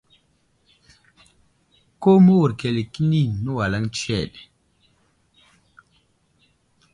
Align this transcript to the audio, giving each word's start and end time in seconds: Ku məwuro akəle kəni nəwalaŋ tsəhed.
Ku 2.01 2.09
məwuro 2.25 2.53
akəle 2.55 2.81
kəni 2.93 3.21
nəwalaŋ 3.43 3.83
tsəhed. 3.95 4.31